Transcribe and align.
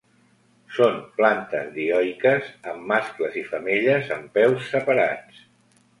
Són 0.77 0.95
plantes 1.17 1.69
dioiques 1.75 2.49
amb 2.71 2.89
mascles 2.93 3.39
i 3.43 3.47
femelles 3.53 4.11
en 4.17 4.29
peus 4.39 4.71
separats. 4.75 5.45